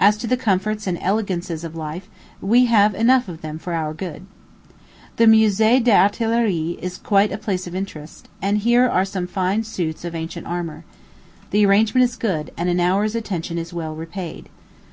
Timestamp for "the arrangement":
11.52-12.02